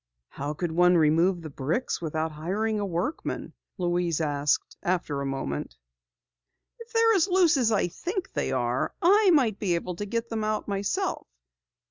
"How 0.29 0.55
could 0.55 0.71
one 0.71 0.97
remove 0.97 1.43
the 1.43 1.51
bricks 1.51 2.01
without 2.01 2.31
hiring 2.31 2.79
a 2.79 2.85
workman?" 2.87 3.53
Louise 3.77 4.19
asked 4.19 4.75
after 4.81 5.21
a 5.21 5.27
moment. 5.27 5.77
"If 6.79 6.91
they 6.91 7.01
are 7.01 7.13
as 7.13 7.27
loose 7.27 7.55
as 7.55 7.71
I 7.71 7.87
think 7.87 8.33
they 8.33 8.51
are, 8.51 8.95
I 9.03 9.29
might 9.29 9.59
be 9.59 9.75
able 9.75 9.95
to 9.97 10.07
get 10.07 10.27
them 10.27 10.43
out 10.43 10.67
myself. 10.67 11.27